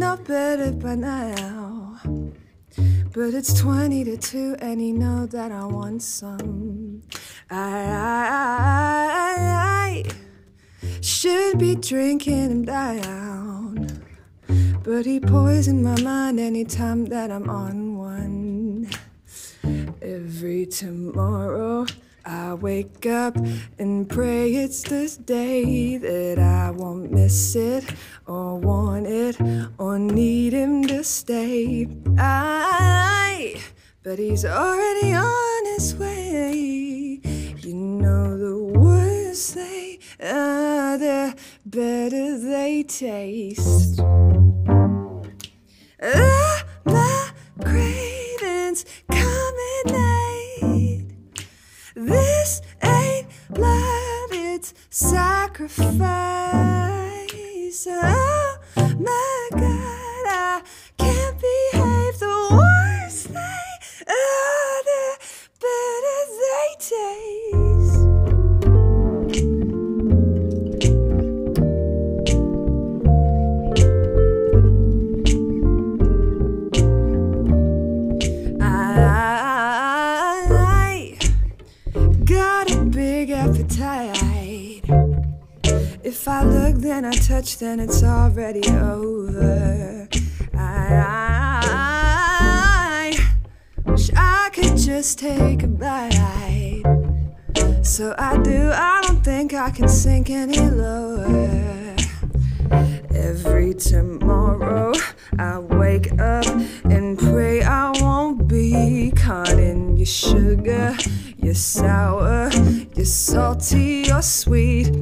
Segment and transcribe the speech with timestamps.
[0.00, 2.00] know better by now.
[3.12, 7.02] But it's 20 to 2, and you know that I want some.
[7.50, 8.26] I, I,
[9.12, 14.02] I, I should be drinking him down.
[14.82, 18.88] But he poisoned my mind anytime that I'm on one.
[20.00, 21.84] Every tomorrow.
[22.24, 23.36] I wake up
[23.78, 27.84] and pray it's this day that I won't miss it
[28.26, 29.40] or want it
[29.78, 31.88] or need him to stay.
[32.18, 33.60] I,
[34.02, 37.20] but he's already on his way.
[37.58, 44.00] You know the worse they are, the better they taste.
[46.02, 47.30] Ah, my
[47.62, 48.09] cravings
[53.60, 55.86] love, it's sacrifice.
[57.86, 58.58] Oh
[58.98, 59.89] my God,
[86.30, 90.06] I look, then I touch, then it's already over.
[90.54, 91.50] I,
[93.84, 96.82] wish I could just take a bite.
[97.82, 101.96] So I do, I don't think I can sink any lower.
[103.12, 104.92] Every tomorrow
[105.36, 106.46] I wake up
[106.84, 110.96] and pray I won't be caught in your sugar,
[111.38, 112.50] your sour,
[112.94, 114.92] your salty, your sweet.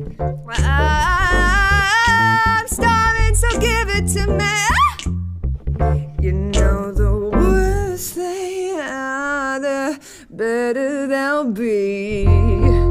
[10.74, 12.88] Better they'll be.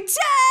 [0.00, 0.49] Better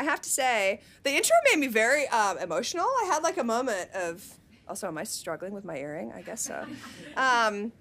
[0.00, 2.86] I have to say, the intro made me very um, emotional.
[3.02, 4.38] I had like a moment of.
[4.66, 6.10] Also, am I struggling with my earring?
[6.12, 6.64] I guess so.
[7.16, 7.72] Um,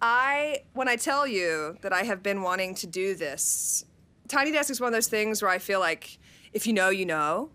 [0.00, 3.84] I, when I tell you that I have been wanting to do this,
[4.28, 6.18] Tiny Desk is one of those things where I feel like
[6.52, 7.50] if you know, you know.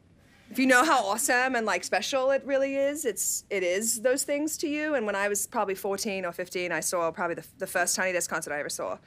[0.49, 4.23] If you know how awesome and like special it really is, it's it is those
[4.23, 4.95] things to you.
[4.95, 8.11] And when I was probably 14 or 15, I saw probably the, the first Tiny
[8.11, 8.97] Desk concert I ever saw.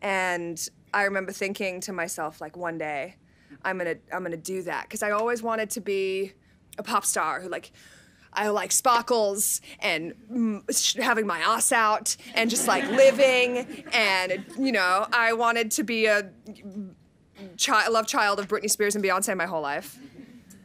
[0.00, 0.56] And
[0.94, 3.16] I remember thinking to myself, like, one day
[3.64, 4.84] I'm gonna I'm gonna do that.
[4.84, 6.32] Because I always wanted to be
[6.78, 7.72] a pop star who like
[8.32, 13.84] I like sparkles and mm, having my ass out and just like living.
[13.92, 16.30] And you know I wanted to be a
[17.56, 19.98] child love child of Britney Spears and Beyonce my whole life.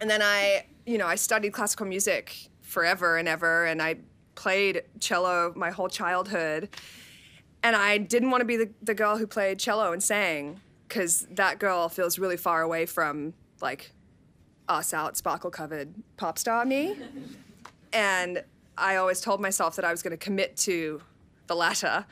[0.01, 3.97] And then I you know I studied classical music forever and ever and I
[4.35, 6.69] played cello my whole childhood.
[7.65, 11.27] And I didn't want to be the, the girl who played cello and sang because
[11.31, 13.91] that girl feels really far away from like
[14.67, 16.95] us out sparkle covered pop star me.
[17.93, 18.43] and
[18.77, 21.01] I always told myself that I was going to commit to
[21.47, 22.05] the latter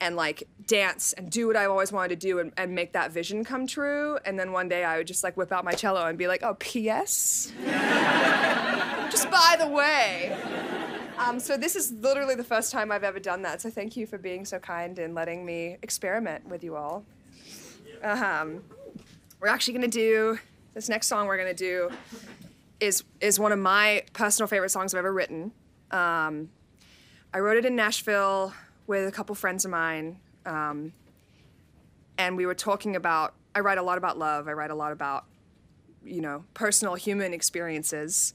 [0.00, 3.12] and like dance and do what I always wanted to do and, and, make that
[3.12, 4.18] vision come true.
[4.24, 6.42] And then one day I would just like whip out my cello and be like,
[6.42, 7.52] oh, P.S.
[7.64, 10.36] just by the way.
[11.18, 13.62] Um, so this is literally the first time I've ever done that.
[13.62, 17.04] So thank you for being so kind and letting me experiment with you all.
[18.02, 18.62] Um,
[19.40, 20.38] we're actually gonna do
[20.74, 21.26] this next song.
[21.26, 21.90] We're gonna do
[22.80, 25.52] is is one of my personal favorite songs I've ever written.
[25.90, 26.50] Um,
[27.32, 28.52] I wrote it in Nashville
[28.86, 30.92] with a couple friends of mine, um,
[32.18, 33.34] and we were talking about.
[33.54, 34.48] I write a lot about love.
[34.48, 35.24] I write a lot about,
[36.04, 38.34] you know, personal human experiences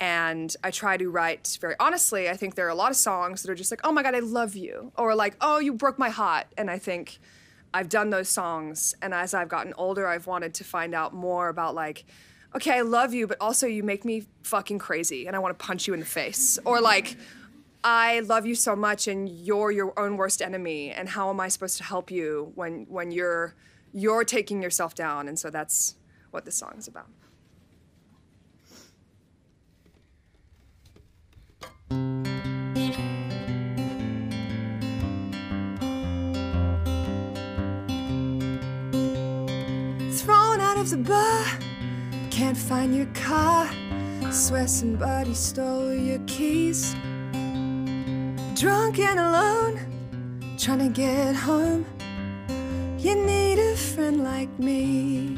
[0.00, 2.28] and I try to write very honestly.
[2.28, 4.14] I think there are a lot of songs that are just like, oh my God,
[4.14, 6.46] I love you, or like, oh, you broke my heart.
[6.56, 7.18] And I think
[7.72, 8.94] I've done those songs.
[9.02, 12.04] And as I've gotten older, I've wanted to find out more about like,
[12.54, 15.64] okay, I love you, but also you make me fucking crazy and I want to
[15.64, 16.58] punch you in the face.
[16.64, 17.16] Or like,
[17.84, 20.90] I love you so much and you're your own worst enemy.
[20.90, 23.54] And how am I supposed to help you when, when you're,
[23.92, 25.28] you're taking yourself down?
[25.28, 25.96] And so that's
[26.30, 27.08] what this song is about.
[40.92, 41.44] Of the bar,
[42.30, 43.68] can't find your car.
[44.30, 46.94] Swear somebody stole your keys.
[48.54, 49.80] Drunk and alone,
[50.58, 51.84] trying to get home.
[52.98, 55.36] You need a friend like me.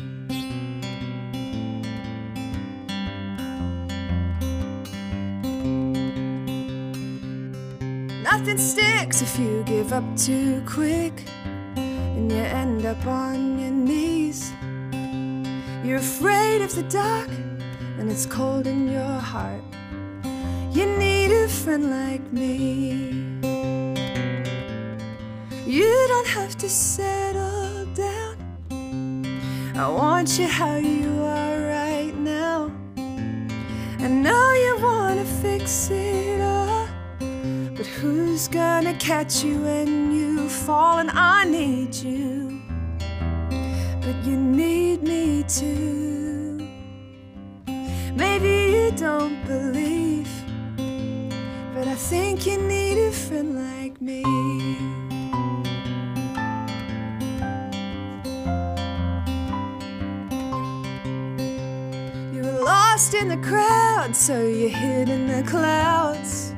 [8.22, 11.24] Nothing sticks if you give up too quick
[11.76, 13.57] and you end up on.
[15.88, 17.31] You're afraid of the dark
[17.99, 19.64] and it's cold in your heart.
[20.70, 22.93] You need a friend like me.
[25.64, 28.37] You don't have to settle down.
[29.76, 32.70] I want you how you are right now.
[32.99, 36.91] I know you wanna fix it up.
[37.75, 40.99] But who's gonna catch you when you fall?
[40.99, 42.47] And I need you,
[44.25, 46.59] you need me too.
[48.15, 50.31] Maybe you don't believe,
[51.75, 54.23] but I think you need a friend like me.
[62.34, 66.48] You're lost in the crowd, so you hid in the clouds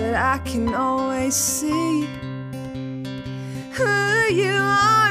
[0.00, 2.08] but I can always see
[3.76, 5.09] who you are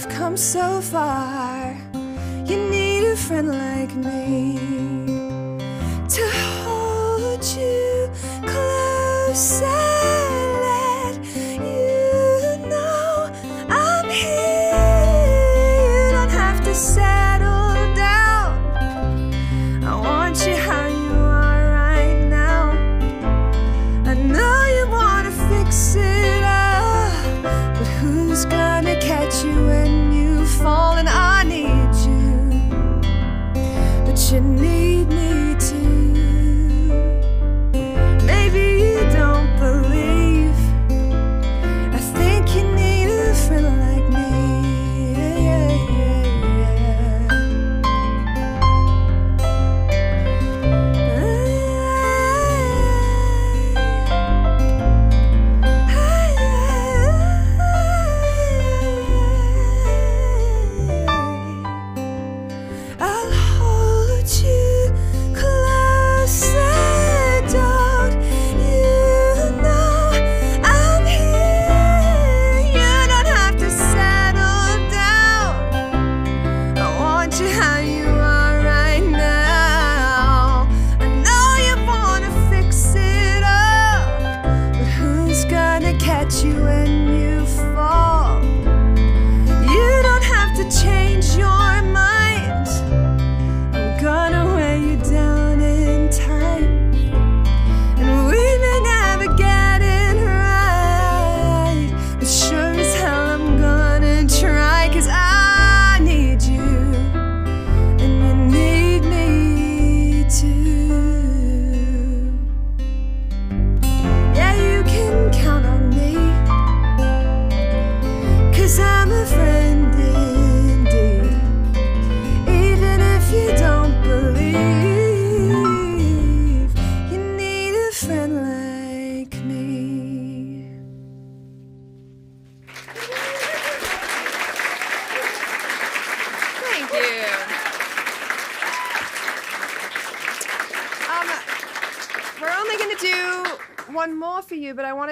[0.00, 1.76] you've come so far.
[2.46, 4.89] You need a friend like me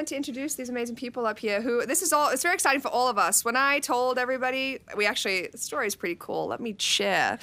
[0.08, 2.88] to introduce these amazing people up here who this is all it's very exciting for
[2.88, 3.44] all of us.
[3.44, 6.46] When I told everybody, we actually the story is pretty cool.
[6.46, 7.38] Let me share.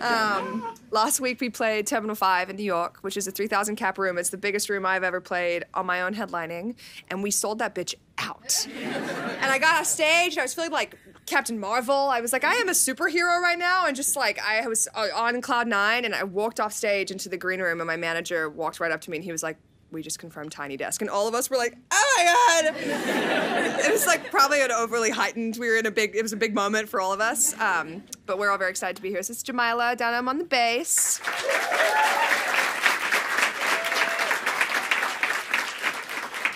[0.00, 3.98] Um, last week we played Terminal 5 in New York, which is a 3,000 cap
[3.98, 4.18] room.
[4.18, 6.76] It's the biggest room I've ever played on my own headlining,
[7.08, 8.66] and we sold that bitch out.
[8.82, 10.96] and I got off stage, and I was feeling like
[11.26, 11.94] Captain Marvel.
[11.94, 15.08] I was like, I am a superhero right now, and just like I was uh,
[15.14, 18.48] on cloud nine, and I walked off stage into the green room, and my manager
[18.48, 19.56] walked right up to me, and he was like,
[19.90, 22.74] "We just confirmed Tiny Desk," and all of us were like, "Oh my god!"
[23.86, 25.56] it was like probably an overly heightened.
[25.58, 26.14] We were in a big.
[26.14, 28.96] It was a big moment for all of us, um, but we're all very excited
[28.96, 29.22] to be here.
[29.22, 31.20] So this is Jamila Dunham on the bass.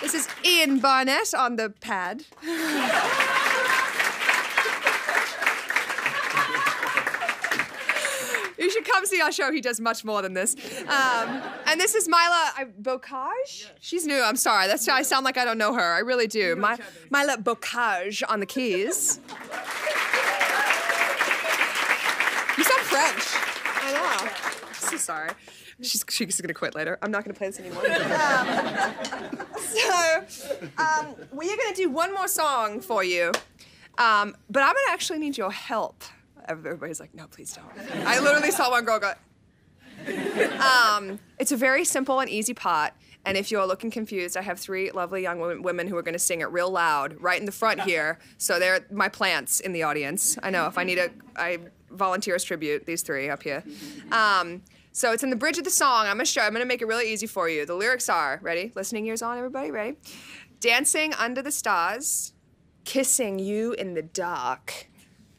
[0.01, 2.25] This is Ian Barnett on the pad.
[8.75, 9.51] should come see our show.
[9.51, 10.55] He does much more than this.
[10.81, 13.69] Um, and this is Mila I, Bocage.
[13.79, 14.21] She's new.
[14.21, 14.67] I'm sorry.
[14.67, 15.93] That's I sound like I don't know her.
[15.93, 16.55] I really do.
[16.55, 16.77] My,
[17.09, 19.19] Mila Bocage on the keys.
[22.57, 23.25] You sound French.
[23.65, 24.29] I know.
[24.73, 25.29] So sorry.
[25.81, 26.97] She's she's gonna quit later.
[27.01, 27.83] I'm not gonna play this anymore.
[28.15, 30.23] Um, so
[30.77, 33.31] um, we are gonna do one more song for you,
[33.97, 36.03] um, but I'm gonna actually need your help.
[36.47, 38.05] Everybody's like, no, please don't.
[38.07, 39.13] I literally saw one girl go.
[40.07, 42.93] Um, it's a very simple and easy part.
[43.25, 46.19] And if you're looking confused, I have three lovely young women, who are going to
[46.19, 48.19] sing it real loud right in the front here.
[48.37, 50.37] So they're my plants in the audience.
[50.43, 51.57] I know if I need a, I
[51.89, 52.85] volunteer as tribute.
[52.85, 53.63] These three up here.
[54.11, 54.61] Um,
[54.91, 56.05] so it's in the bridge of the song.
[56.05, 56.41] I'm gonna show.
[56.41, 57.65] I'm gonna make it really easy for you.
[57.65, 58.71] The lyrics are ready.
[58.75, 59.71] Listening ears on, everybody.
[59.71, 59.97] Ready?
[60.59, 62.33] Dancing under the stars,
[62.85, 64.87] kissing you in the dark.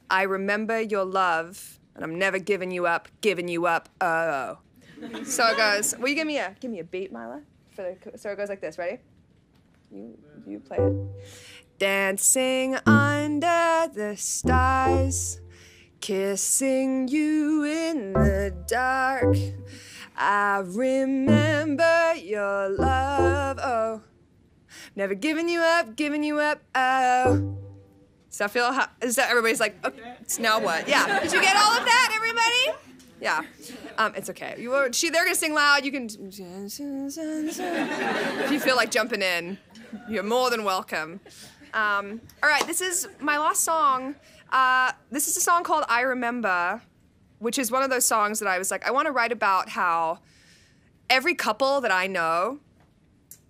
[0.08, 3.88] I remember your love, and I'm never giving you up, giving you up.
[4.00, 4.58] Oh.
[5.24, 5.96] So it goes.
[5.98, 7.42] Will you give me a give me a beat, Mila?
[7.74, 8.78] For the, so it goes like this.
[8.78, 9.00] Ready?
[9.90, 10.94] You you play it.
[11.78, 15.40] Dancing under the stars,
[16.00, 19.36] kissing you in the dark.
[20.16, 23.58] I remember your love.
[23.62, 24.00] Oh,
[24.94, 26.62] never giving you up, giving you up.
[26.74, 27.58] Oh.
[28.36, 28.70] Does that feel?
[28.70, 29.82] How, is that everybody's like?
[29.82, 30.86] Okay, now what?
[30.86, 31.20] Yeah.
[31.20, 32.78] Did you get all of that, everybody?
[33.18, 33.40] Yeah.
[33.96, 34.56] Um, it's okay.
[34.58, 35.86] You she, they're gonna sing loud.
[35.86, 36.10] You can.
[36.10, 36.38] If
[38.52, 39.56] you feel like jumping in,
[40.06, 41.18] you're more than welcome.
[41.72, 42.66] Um, all right.
[42.66, 44.16] This is my last song.
[44.52, 46.82] Uh, this is a song called "I Remember,"
[47.38, 49.70] which is one of those songs that I was like, I want to write about
[49.70, 50.18] how
[51.08, 52.58] every couple that I know.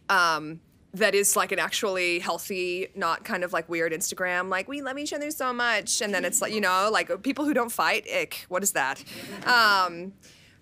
[0.08, 0.60] Um,
[0.96, 4.98] that is like an actually healthy, not kind of like weird Instagram, like we love
[4.98, 8.06] each other so much, and then it's like you know, like people who don't fight,
[8.10, 8.46] ick.
[8.48, 9.02] What is that?
[9.44, 10.12] Um,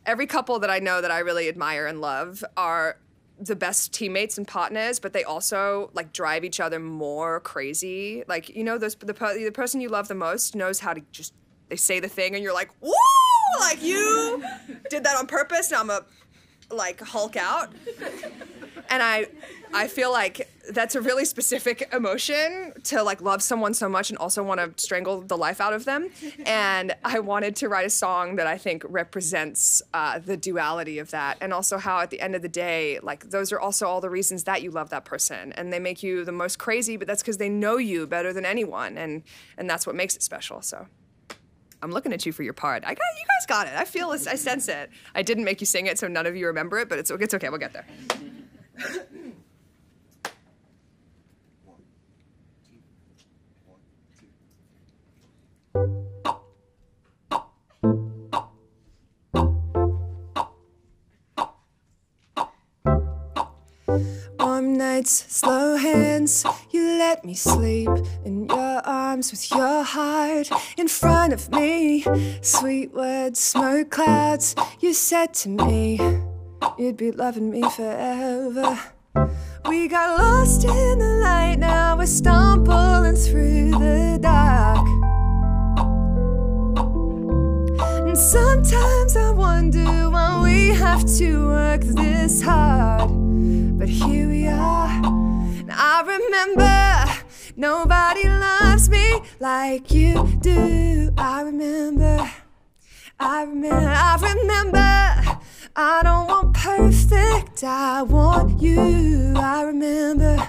[0.07, 2.99] every couple that I know that I really admire and love are
[3.39, 8.25] the best teammates and partners, but they also like drive each other more crazy.
[8.27, 11.33] Like you know, those the the person you love the most knows how to just
[11.69, 12.93] they say the thing, and you're like, woo,
[13.61, 14.45] like you
[14.91, 15.71] did that on purpose.
[15.71, 16.05] Now I'm a
[16.75, 17.73] like Hulk out
[18.91, 19.27] and I
[19.73, 24.17] I feel like that's a really specific emotion to like love someone so much and
[24.19, 26.11] also want to strangle the life out of them.
[26.47, 31.11] And I wanted to write a song that I think represents uh, the duality of
[31.11, 34.01] that, and also how at the end of the day, like those are also all
[34.01, 37.09] the reasons that you love that person, and they make you the most crazy, but
[37.09, 39.23] that's because they know you better than anyone, and
[39.59, 40.63] and that's what makes it special.
[40.63, 40.87] So.
[41.85, 42.83] I'm looking at you for your part.
[42.85, 43.75] I got you guys got it.
[43.75, 44.27] I feel it.
[44.27, 44.91] I sense it.
[45.15, 47.35] I didn't make you sing it, so none of you remember it, but it's it's
[47.35, 47.51] okay.
[47.51, 47.87] We'll get there.
[64.75, 67.89] nights, slow hands, you let me sleep
[68.25, 72.05] in your arms with your heart in front of me.
[72.43, 75.99] Sweet words, smoke clouds, you said to me
[76.79, 78.79] you'd be loving me forever.
[79.69, 84.87] We got lost in the light, now we're stumbling through the dark.
[88.07, 93.24] And sometimes I wonder why we have to work this hard.
[93.77, 94.89] But here we are.
[94.89, 97.23] And I remember
[97.57, 101.13] nobody loves me like you do.
[101.19, 102.31] I remember,
[103.19, 105.41] I remember, I remember.
[105.77, 109.35] I don't want perfect, I want you.
[109.37, 110.49] I remember.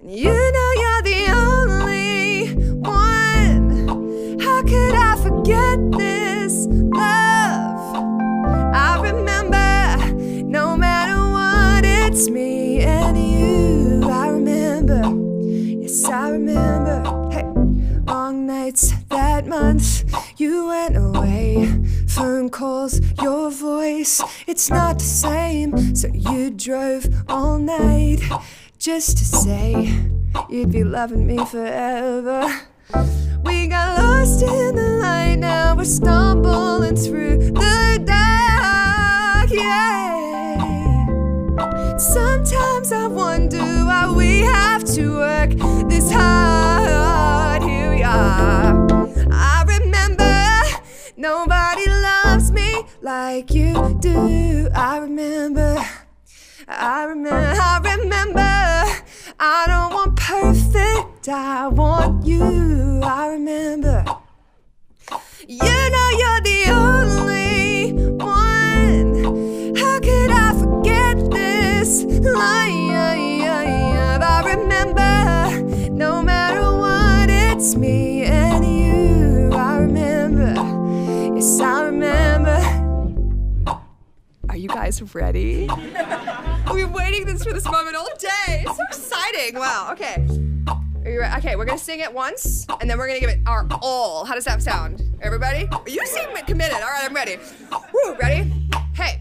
[0.00, 4.38] You know you're the only one.
[4.38, 6.25] How could I forget this
[12.30, 14.08] me and you.
[14.08, 15.02] I remember,
[15.42, 17.02] yes, I remember.
[17.30, 17.44] Hey,
[18.06, 20.04] long nights that month,
[20.40, 21.72] you went away.
[22.08, 25.94] Phone calls, your voice, it's not the same.
[25.94, 28.20] So you drove all night
[28.78, 30.00] just to say
[30.48, 32.48] you'd be loving me forever.
[33.44, 39.50] We got lost in the light, now we're stumbling through the dark.
[39.50, 40.15] Yeah.
[41.98, 45.50] Sometimes I wonder why we have to work
[45.88, 47.62] this hard.
[47.62, 48.86] Here we are.
[49.32, 50.62] I remember
[51.16, 54.68] nobody loves me like you do.
[54.74, 55.76] I remember.
[56.68, 59.02] I remember, I remember.
[59.40, 63.00] I don't want perfect, I want you.
[63.02, 64.04] I remember.
[84.86, 85.62] Guys ready?
[86.72, 88.62] We've been waiting this for this moment all day.
[88.64, 89.58] It's so exciting.
[89.58, 89.88] Wow.
[89.90, 90.24] Okay.
[91.04, 93.40] Are you re- okay, we're gonna sing it once, and then we're gonna give it
[93.46, 94.24] our all.
[94.24, 95.02] How does that sound?
[95.22, 95.68] Everybody?
[95.88, 96.74] You seem committed.
[96.74, 97.36] All right, I'm ready.
[97.72, 98.52] Woo, ready?
[98.94, 99.20] Hey.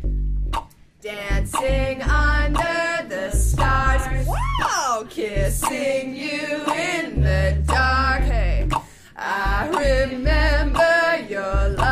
[1.01, 4.27] Dancing under the stars.
[4.27, 5.07] Wow.
[5.09, 8.21] Kissing you in the dark.
[8.21, 8.69] Hey.
[9.15, 9.67] I
[10.11, 11.84] remember your love.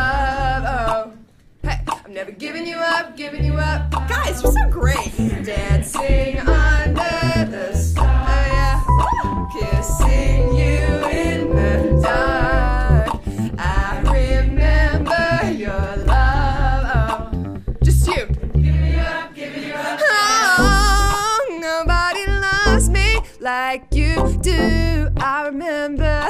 [2.14, 3.90] Never giving you up, giving you up.
[4.08, 5.18] Guys, you're so great.
[5.44, 8.84] Dancing under the stars.
[8.88, 9.48] Oh, yeah.
[9.52, 13.20] Kissing you in the dark.
[13.58, 17.32] I remember your love.
[17.34, 18.28] Oh, just you.
[18.28, 20.00] Giving you up, giving you up.
[20.04, 25.10] Oh, nobody loves me like you do.
[25.18, 26.30] I remember.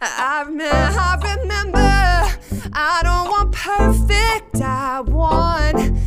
[0.00, 1.37] I remember, I remember,
[2.90, 5.98] I don't want perfect, I want,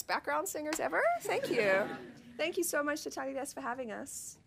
[0.00, 1.02] best background singers ever.
[1.22, 1.82] Thank you.
[2.36, 4.38] Thank you so much to Tiny Desk for having us.